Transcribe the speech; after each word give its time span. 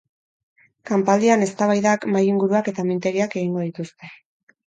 Kanpaldian 0.89 1.43
eztabaidak, 1.47 2.07
mahai-inguruak 2.15 2.71
eta 2.73 2.87
mintegiak 2.87 3.39
egingo 3.43 3.67
dituzte. 3.67 4.13